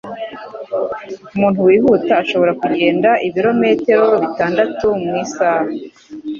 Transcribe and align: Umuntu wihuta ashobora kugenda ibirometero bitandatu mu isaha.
Umuntu 1.35 1.59
wihuta 1.67 2.11
ashobora 2.23 2.51
kugenda 2.61 3.09
ibirometero 3.27 4.07
bitandatu 4.23 4.85
mu 5.03 5.13
isaha. 5.23 5.67